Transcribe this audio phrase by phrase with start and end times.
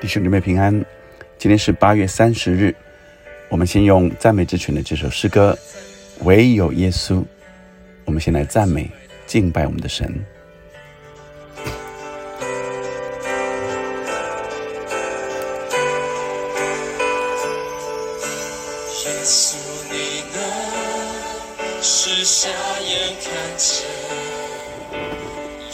[0.00, 0.72] 弟兄姊妹平安，
[1.36, 2.74] 今天是八月三十日。
[3.50, 5.56] 我们先用赞美之泉的这首诗歌
[6.24, 7.16] 《唯有耶稣》，
[8.06, 8.90] 我们先来赞美
[9.26, 10.08] 敬拜我们的神。
[19.04, 19.56] 耶稣，
[19.90, 23.84] 你能使瞎眼看见；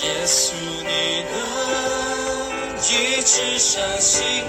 [0.02, 0.52] 耶稣，
[2.88, 4.46] 你能医治伤心人；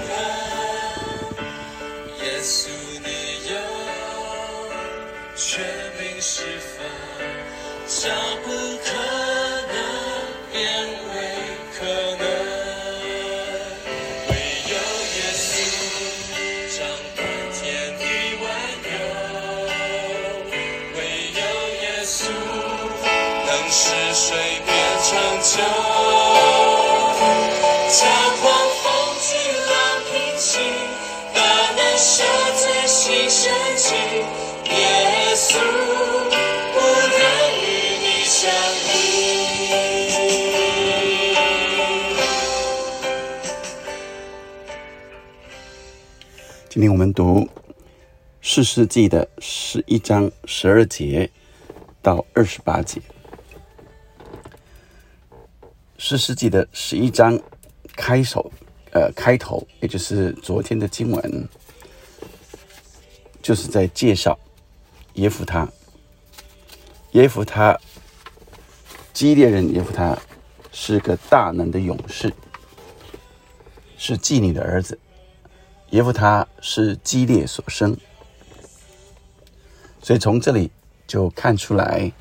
[2.22, 2.68] 耶稣，
[3.04, 3.08] 你
[3.50, 3.52] 有
[5.34, 5.66] 权
[5.98, 6.44] 柄释
[6.76, 6.86] 放，
[7.88, 8.46] 将不
[8.78, 8.86] 可
[9.66, 9.74] 能
[10.52, 10.56] 变
[11.08, 11.14] 为
[11.80, 11.82] 可
[12.16, 12.22] 能。
[14.28, 14.32] 唯
[14.68, 14.72] 有
[15.16, 15.42] 耶稣
[16.78, 16.78] 掌
[17.16, 17.18] 管
[17.52, 17.58] 天
[17.98, 18.00] 地
[18.40, 18.46] 万
[18.84, 18.88] 有，
[20.94, 20.96] 唯
[21.34, 21.42] 有
[21.82, 22.16] 耶稣
[23.48, 23.82] 能使
[24.14, 24.26] 水
[24.64, 24.70] 变
[25.02, 25.10] 成
[25.42, 25.58] 酒，
[46.70, 47.40] 今天我们读
[48.42, 51.30] 《四世纪》的十一章十二节
[52.02, 53.00] 到二十八节。
[55.98, 57.40] 《四世纪》的十一章
[57.96, 58.52] 开首，
[58.90, 61.48] 呃，开头也就是昨天的经文，
[63.40, 64.38] 就是在介绍
[65.14, 65.66] 耶夫他。
[67.12, 67.80] 耶夫他，
[69.14, 70.14] 基列人耶夫他
[70.70, 72.30] 是个大能的勇士，
[73.96, 74.98] 是妓女的儿子。
[75.90, 77.96] 耶夫他是激烈所生，
[80.02, 80.70] 所以从这里
[81.06, 82.12] 就看出来，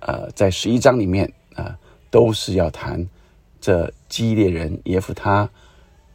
[0.00, 1.78] 呃，在十一章里面啊、呃
[2.10, 3.06] 都是要谈
[3.60, 5.48] 这激烈人耶夫他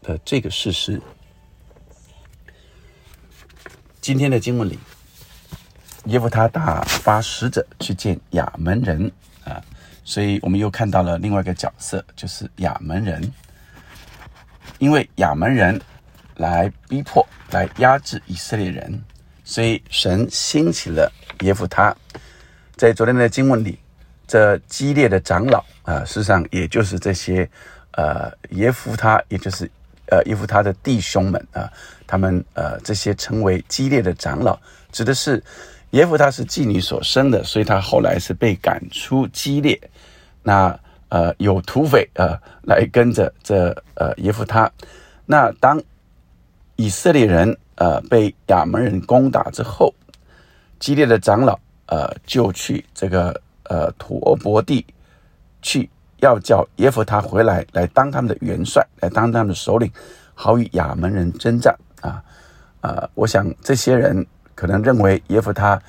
[0.02, 1.00] 的这个事实。
[4.02, 4.80] 今天的经文里，
[6.06, 9.12] 耶夫他打发使者去见亚门人
[9.46, 9.64] 啊、
[10.04, 13.32] 所以我们又看到了另外一个角色，就是亚门人，
[14.80, 15.80] 因为亚门人。
[16.38, 19.02] 来逼迫、来压制以色列人，
[19.44, 21.96] 所以神兴起了耶夫他。
[22.76, 23.80] 在昨天的经文里，
[24.28, 27.50] 这激烈的长老啊，事实上也就是这些
[27.94, 29.70] 呃耶夫他，也就是
[30.08, 31.72] 呃耶夫他的弟兄们啊，
[32.06, 34.60] 他们呃这些称为激烈的长老，
[34.92, 35.42] 指的是
[35.92, 39.80] 耶夫他是妓女所生的，所以他后来是被赶出激烈。
[40.44, 44.70] 那呃有土匪呃来跟着这呃耶夫他，
[45.26, 45.82] 那当
[46.78, 49.94] 以色列人呃被亚门人攻打之后，
[50.78, 54.86] 基列的长老呃就去这个呃土伯地
[55.62, 59.90] 去要叫耶夫他回来，来当他们的元帅，来当他们的首领，
[60.34, 62.22] 好与亚门人征战啊
[62.82, 65.82] 呃，我想这些人可能认为耶夫他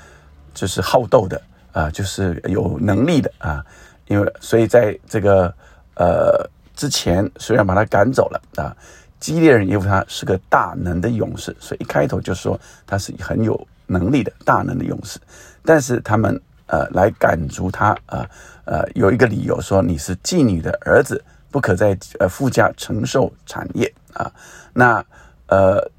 [0.54, 1.41] 就是好斗的
[1.72, 3.64] 啊、就是有能力的啊，
[4.06, 5.53] 因为所以在这个
[5.94, 8.70] 呃之前虽然把他赶走了啊。
[9.19, 15.19] 基列人耶夫他是个大能的勇士，所以一开头就说他是很有能力的大能的勇士。
[15.65, 18.28] 但是他们呃来赶逐他啊
[18.65, 24.31] 呃有一个理由说你是妓女的儿子，不可在呃富家承受产业啊。
[24.72, 25.04] 那
[25.47, 25.91] 呃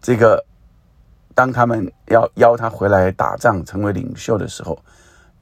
[0.00, 0.44] 这个
[1.34, 4.78] 当他们要邀他回来打仗成为领袖的时候，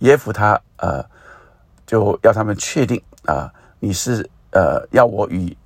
[0.00, 1.04] 耶夫他呃
[1.86, 5.56] 就要他们确定啊你是呃要我与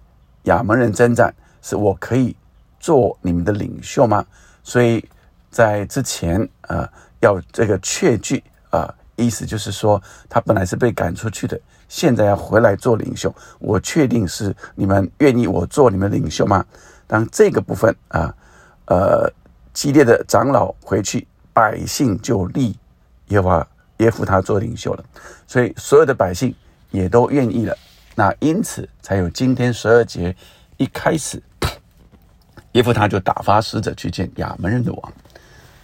[0.45, 1.35] 亚门人征战。
[1.65, 2.37] 是我可以
[2.79, 4.23] 做你们的领袖吗？
[4.63, 5.03] 所以
[5.51, 6.87] 在之前呃
[7.21, 11.59] 要这个确据啊，意思就是说他本来是被赶出去的，
[11.89, 13.35] 现在要回来做领袖。
[13.59, 16.63] 我确定是你们愿意我做你们领袖吗？
[17.07, 18.35] 当这个部分啊，
[18.87, 19.33] 呃，
[19.73, 22.77] 激烈的长老回去，百姓就立
[23.29, 23.67] 耶和华
[23.99, 25.05] 耶夫他做领袖了，
[25.47, 26.55] 所以所有的百姓
[26.91, 27.75] 也都愿意了。
[28.15, 30.37] 那因此才有今天十二节
[30.77, 31.43] 一开始。
[32.74, 35.12] 耶夫他就打发使者去见亚门人的王，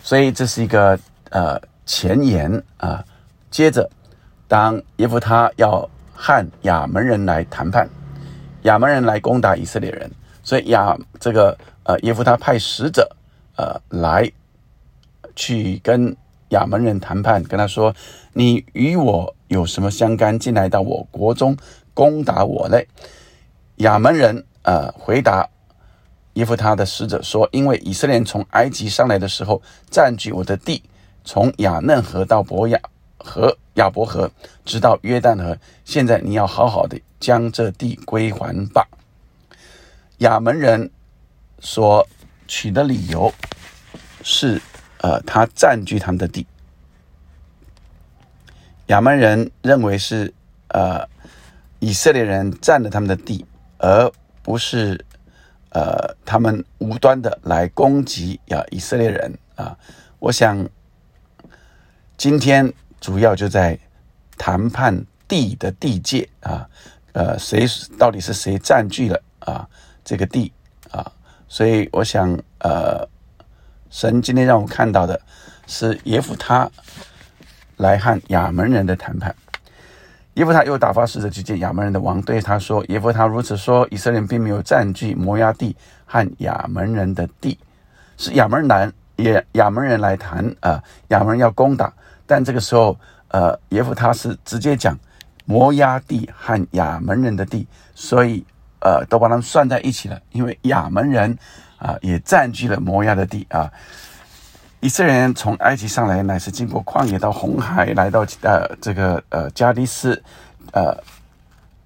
[0.03, 0.99] 所以这是一个
[1.31, 3.05] 呃前言啊。
[3.49, 3.89] 接着，
[4.47, 7.89] 当耶夫他要和亚门人来谈判，
[8.63, 10.11] 亚门人来攻打以色列人，
[10.43, 13.09] 所以亚这个呃耶夫他派使者
[13.57, 14.31] 呃来
[15.37, 16.17] 去跟
[16.49, 17.95] 亚门人谈判，跟他说
[18.35, 20.37] ：“你与我有什么相干？
[20.37, 21.57] 进来到我国中
[21.95, 22.89] 攻打我嘞？”
[23.79, 25.49] 亚门人呃回答。
[26.35, 29.61] 耶夫他的使者说：“因为以色列从埃及上来的时候，
[29.91, 30.83] 占据我的地，
[31.25, 32.81] 从亚嫩河到伯亚
[33.19, 34.31] 河、亚伯河，
[34.65, 35.57] 直到约旦河。
[35.85, 38.87] 现在你要好好的将这地归还吧。”
[40.19, 40.91] 亚门人
[41.59, 42.07] 所
[42.47, 43.33] 取的理由
[44.23, 44.61] 是，
[44.99, 46.47] 呃，他占据他们的地。
[48.87, 50.33] 亚门人认为是，
[50.69, 51.09] 呃，
[51.79, 53.45] 以色列人占了他们的地，
[53.79, 54.13] 而
[54.43, 55.05] 不是，
[55.71, 59.77] 呃，他们无端的来攻击呀以色列人啊。
[60.19, 60.69] 我想，
[62.17, 63.79] 今天主要就在
[64.37, 66.69] 谈判地的地界啊，
[67.13, 67.67] 呃，谁
[67.99, 69.69] 到底是谁占据了啊
[70.05, 70.53] 这个地
[70.91, 71.11] 啊？
[71.49, 73.09] 所以我想，呃，
[73.91, 75.21] 神今天让我看到的
[75.67, 76.71] 是耶夫他。
[77.77, 79.35] 来和亚门人的谈判，
[80.35, 87.59] 耶夫他又打发使者去见亚门人的王，对他说：“耶夫他如此说，以色列并没有占据摩押地和亚门人的地，
[88.17, 91.93] 是亚门人也亚门人来谈啊，亚门人要攻打，
[92.27, 92.97] 但这个时候，
[93.29, 94.97] 呃，耶夫他是直接讲
[95.45, 98.45] 摩押地和亚门人的地，所以
[98.81, 101.37] 呃，都把他们算在一起了，因为亚门人
[101.77, 103.71] 啊也占据了摩押的地啊。”
[104.81, 110.23] 以色列人从埃及上来，乃是经过旷野到红海，来到呃这个呃加迪斯，
[110.73, 110.97] 呃，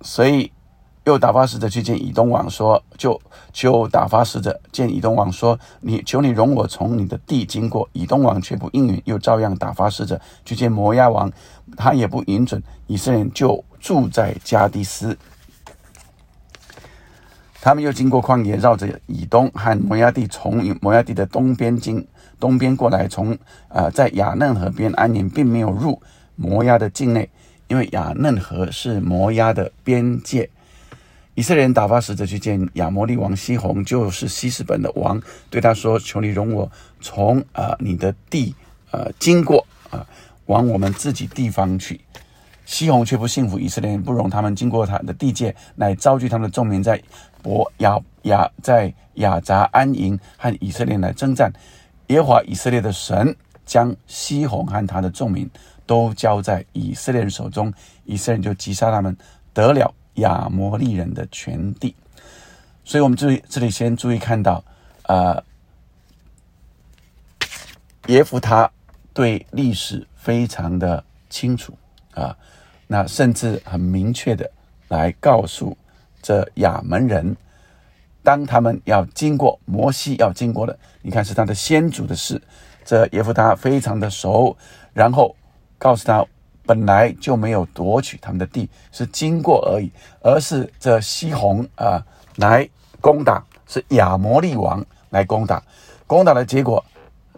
[0.03, 0.53] 所以
[1.03, 3.21] 又打发使者去见以东王，说就
[3.53, 7.89] 就打发使者见以东王，说你求你容我从你的地经过。
[7.93, 11.33] 以东王却不应允，又照样打发使者去见摩押王，
[11.77, 12.63] 他也不允准。
[12.87, 15.19] 以色列人就住在加迪斯。
[17.61, 22.07] 他们又经过旷野，绕着以东和摩押地，从摩押地的东边经
[22.45, 23.35] 东边过来，从
[23.69, 25.99] 呃在雅嫩河边安营，并没有入
[26.37, 27.31] 摩押的境内，
[27.69, 30.51] 因为雅嫩河是摩押的边界。
[31.35, 35.19] 以色列人打发使者去见亚摩利王西宏，就是西斯本的王，
[35.49, 36.71] 对他说：“求你容我
[37.01, 38.55] 从啊你的地
[38.91, 40.07] 呃经过啊，
[40.45, 41.99] 往我们自己地方去。”
[42.67, 47.03] 西宏却不信服以色列人，不容他们经过他的地界，乃召集他们的众民在
[47.43, 51.51] 伯亚亚在亚杂安营，和以色列来征战。
[52.09, 53.35] 耶和华以色列的神
[53.65, 55.49] 将西宏和他的众民
[55.87, 57.73] 都交在以色列人手中，
[58.05, 59.17] 以色列人就击杀他们，
[59.53, 61.95] 得了亚摩利人的全地。
[62.85, 64.63] 所以，我们注意这里先注意看到，
[65.05, 65.43] 呃，
[68.09, 68.71] 耶夫他
[69.13, 71.77] 对历史非常的清楚
[72.13, 72.37] 啊。
[72.87, 74.51] 那甚至很明确的
[74.89, 75.77] 来告诉
[76.21, 77.35] 这亚门人，
[78.25, 82.43] 当他们要经过摩西要经过的，你看是他的先祖的事，
[82.85, 84.57] 这耶夫他非常的熟，
[84.93, 85.37] 然后
[85.79, 86.27] 告诉他
[86.67, 92.03] 本来就没有夺取他们的地，是经过而已，而是这西宏啊
[92.37, 92.69] 来
[93.01, 95.63] 攻打，是亚摩利王来攻打，
[96.07, 96.85] 攻打的结果，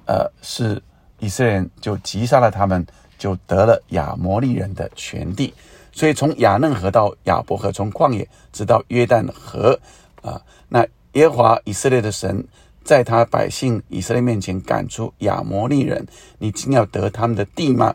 [0.06, 0.80] 呃，是
[1.18, 2.86] 以色列人就击杀了他们。
[3.18, 5.54] 就得了亚摩利人的全地，
[5.90, 9.80] 所以从亚嫩河到亚伯河，从旷野直到约旦河，
[10.22, 12.46] 啊，那耶和华以色列的神
[12.84, 16.06] 在他百姓以色列面前赶出亚摩利人，
[16.38, 17.94] 你竟要得他们的地吗？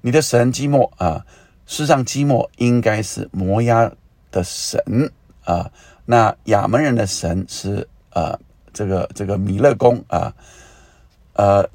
[0.00, 1.24] 你的神基莫啊，
[1.66, 3.90] 世上基莫应该是摩押
[4.30, 5.12] 的神
[5.44, 5.70] 啊，
[6.04, 8.38] 那亚门人的神是呃
[8.72, 10.34] 这个这个米勒公啊，
[11.34, 11.68] 呃。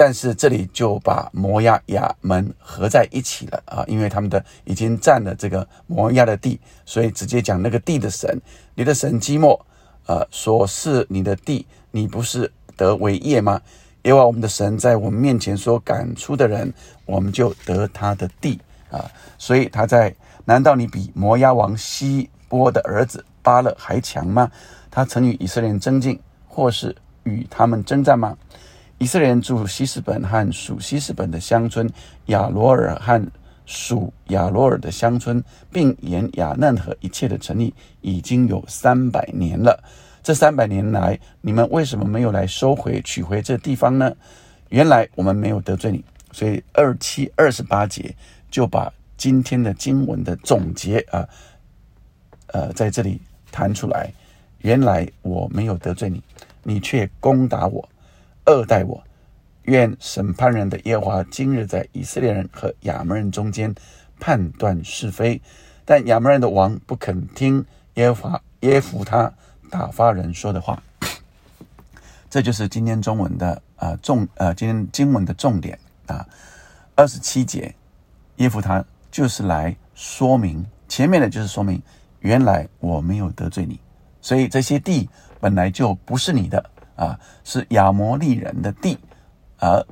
[0.00, 8.40] 但是这里就把摩押亚门合在一起了啊，因为他们的已经占了这个摩押的地，所以直接讲那个地的神，
[8.74, 9.60] 你的神基莫，
[10.06, 13.60] 呃，所是你的地，你不是得为业吗？
[14.00, 16.72] 因为我们的神在我们面前所赶出的人，
[17.04, 18.58] 我们就得他的地
[18.90, 19.04] 啊，
[19.36, 20.16] 所以他在，
[20.46, 24.50] 难道你比摩押王希波的儿子巴勒还强吗？
[24.90, 28.34] 他曾与以色列人争竞，或是与他们征战吗？
[29.00, 31.88] 以色列人住西斯本和属西斯本的乡村，
[32.26, 33.26] 亚罗尔和
[33.64, 35.42] 属亚罗尔的乡村，
[35.72, 39.82] 并沿亚嫩河一切的城邑，已经有三百年了。
[40.22, 44.14] 这三百年来，你们为什么没有来收回、取回这地方呢？
[44.68, 48.14] 原来我们没有得罪你，所以二七二十八节
[48.50, 51.26] 就把今天的经文的总结啊，
[52.48, 53.18] 呃，在这里
[53.50, 54.12] 谈出来。
[54.58, 56.22] 原来我没有得罪你，
[56.62, 57.88] 你却攻打我。
[58.46, 59.04] 恶待我，
[59.62, 63.74] 愿审判人的耶和华今日在以色列人和亚门人中间
[64.18, 65.40] 判断是非。
[65.84, 69.32] 但亚门人的王不肯听耶和华耶夫他
[69.70, 70.82] 打发人说的话。
[72.28, 76.24] 这就是今天中文的啊重呃今天经文的重点啊
[76.94, 77.74] 二十七节
[78.36, 81.82] 耶夫他就是来说明前面的就是说明
[82.20, 83.80] 原来我没有得罪你，
[84.20, 85.08] 所以这些地
[85.40, 86.70] 本来就不是你的。
[86.96, 88.98] 啊，是亚摩利人的地，
[89.58, 89.86] 而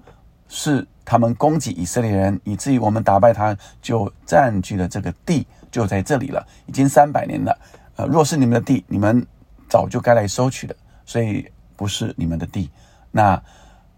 [0.48, 7.58] 是他们攻击以色列人，以至于我们打败他，就占据了这个地，就在这里了，已经三百年了。
[7.96, 9.26] 呃，若是你们的地，你们
[9.68, 12.70] 早就该来收取的，所以不是你们的地。
[13.10, 13.42] 那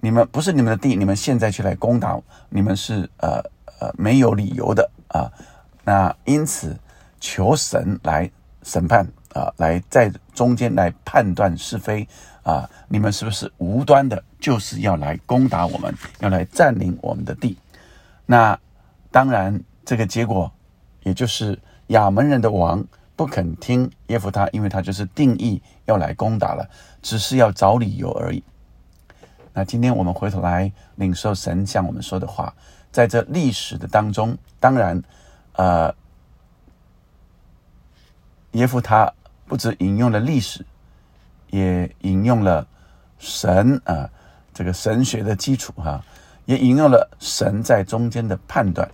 [0.00, 3.42] 你们不是你们的地，你们现在去来攻打，你们是呃
[3.80, 5.30] 呃没有理由的啊。
[5.84, 6.78] 那因此
[7.18, 8.30] 求神来
[8.62, 12.08] 审判啊，来在中间来判断是非
[12.50, 12.70] 啊。
[12.88, 17.56] 你们是不是无端的，就是要来攻打我们，要来占领我们的地？
[18.26, 18.58] 那
[19.10, 20.50] 当然，这个结果
[21.02, 22.84] 也就是亚门人的王
[23.16, 26.68] 不肯听耶夫他，因为他就是定义要来攻打了，
[27.02, 28.42] 只是要找理由而已。
[29.52, 32.54] 那今天我们回头来领受神向我们说的话，
[32.92, 35.02] 在这历史的当中，当然，
[35.54, 35.94] 呃，
[38.52, 39.12] 耶夫他
[39.46, 40.64] 不止引用了历史，
[41.50, 42.66] 也引用了
[43.18, 44.08] 神啊，
[44.54, 46.02] 这个神学的基础哈，
[46.46, 48.90] 也引用了神在中间的判断。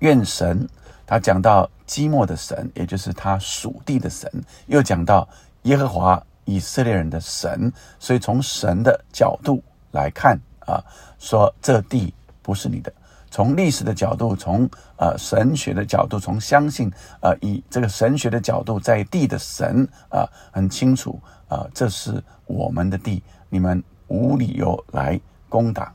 [0.00, 0.68] 愿神，
[1.06, 4.30] 他讲到基莫的神，也就是他属地的神，
[4.66, 5.28] 又讲到
[5.62, 6.22] 耶和华。
[6.46, 9.62] 以色列人的神，所以从神的角度
[9.92, 10.36] 来看
[10.66, 10.82] 啊，
[11.20, 12.12] 说这地
[12.42, 12.92] 不是你的。
[13.30, 16.90] 从历史的角度，从呃神学的角度，从相信
[17.22, 25.18] 呃以这个神学的角度，在地的神啊很清楚啊，这是我们的地，你们无理由来
[25.48, 25.92] 攻打。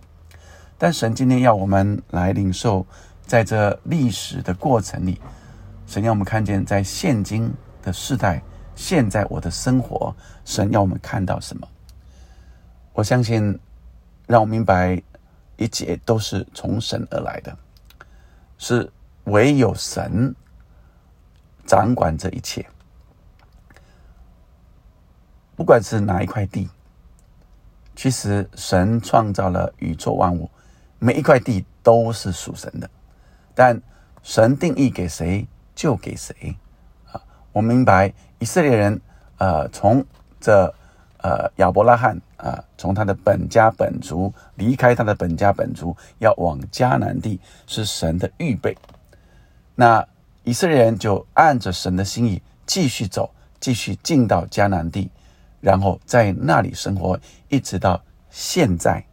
[0.77, 2.85] 但神今天要我们来领受，
[3.25, 5.19] 在这历史的过程里，
[5.85, 8.41] 神让我们看见，在现今的世代。
[8.77, 10.13] 现在我的生活，
[10.43, 11.65] 神要我们看到什么？
[12.91, 13.57] 我相信，
[14.27, 15.01] 让我明白，
[15.57, 17.57] 一切都是从神而来的，
[18.57, 18.91] 是
[19.25, 20.35] 唯有神
[21.65, 22.65] 掌管这一切。
[25.55, 26.69] 不管是哪一块地，
[27.95, 30.49] 其实神创造了宇宙万物，
[30.99, 32.89] 每一块地都是属神的，
[33.53, 33.81] 但
[34.21, 36.57] 神定义给谁就给谁
[37.11, 37.21] 啊。
[37.53, 38.99] 我明白以色列人，
[39.37, 40.05] 呃，从
[40.41, 40.75] 这
[41.25, 48.77] 呃亚伯拉罕啊，从他的本家本族离开他的本家本族，要往迦南地，是神的预备。
[49.73, 50.07] 那
[50.43, 55.09] 以色列人就按着神的心意继续走，继续进到迦南地，
[55.61, 59.03] 然后在那里生活，一直到现在。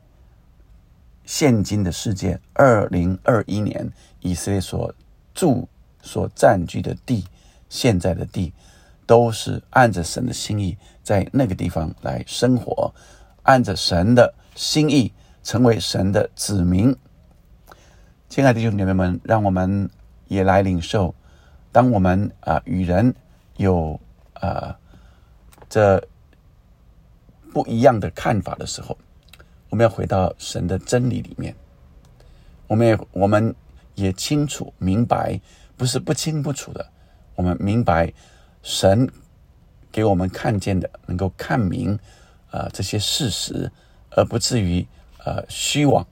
[1.25, 3.91] 现今的世界，二零二一年，
[4.21, 4.95] 以色列所
[5.33, 5.67] 住、
[6.03, 7.25] 所占据的地。
[7.71, 8.53] 现在的地，
[9.13, 12.95] 都是按着神的心意在那个地方来生活，
[13.43, 16.97] 按着神的心意成为神的子民。
[18.31, 19.91] 亲爱的弟兄姐妹们，让我们
[20.29, 21.15] 也来领受。
[21.71, 23.15] 当我们啊与人
[23.59, 24.01] 有
[24.33, 24.79] 啊
[25.69, 26.03] 这
[27.53, 28.97] 不一样的看法的时候，
[29.69, 31.55] 我们要回到神的真理里面。
[32.67, 33.55] 我们也我们
[33.95, 35.39] 也清楚明白，
[35.77, 36.89] 不是不清不楚的。
[37.35, 38.11] 我们明白，
[38.63, 39.09] 神
[39.91, 41.99] 给我们看见的，能够看明
[42.51, 43.71] 啊这些事实，
[44.11, 44.87] 而不至于
[45.25, 46.07] 呃虚妄，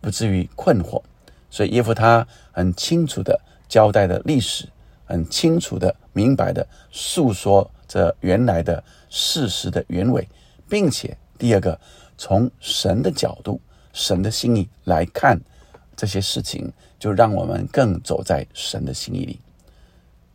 [0.00, 1.02] 不至于困惑。
[1.50, 4.68] 所以耶夫他很清楚的交代的历史，
[5.04, 9.70] 很清楚的明白的诉说着原来的事实。
[9.70, 10.28] 的原委，
[10.68, 11.78] 并且第二个
[12.16, 13.60] 从神的角度、
[13.92, 15.40] 神的心意来看
[15.96, 19.40] 这些事情，就让我们更走在神的心意里。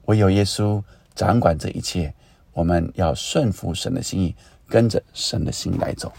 [0.06, 0.84] 唯有耶稣
[1.16, 2.14] 掌管这一切，
[2.54, 4.36] 我们要顺服神的心意，
[4.68, 6.12] 跟着神的心意来走，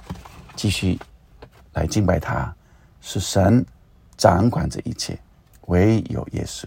[0.54, 0.98] 继续
[1.72, 2.54] 来敬拜他。
[3.00, 3.64] 是神
[4.16, 5.18] 掌管这一切，
[5.66, 6.66] 唯有耶稣。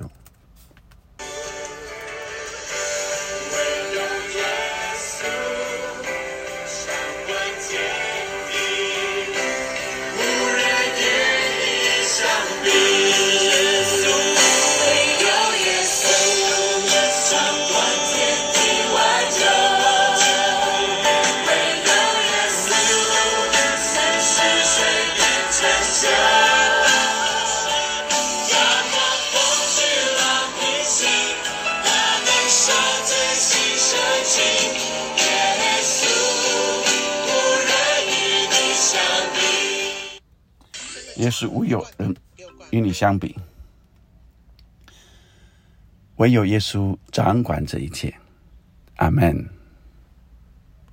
[41.28, 42.16] 也是无有人
[42.70, 43.36] 与你相比，
[46.16, 48.16] 唯有耶稣掌管这一切。
[48.96, 49.57] 阿门。